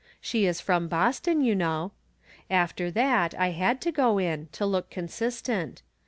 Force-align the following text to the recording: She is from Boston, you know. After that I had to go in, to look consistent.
She 0.19 0.47
is 0.47 0.59
from 0.61 0.87
Boston, 0.87 1.43
you 1.43 1.53
know. 1.53 1.91
After 2.49 2.89
that 2.89 3.35
I 3.37 3.51
had 3.51 3.79
to 3.81 3.91
go 3.91 4.17
in, 4.17 4.47
to 4.53 4.65
look 4.65 4.89
consistent. 4.89 5.83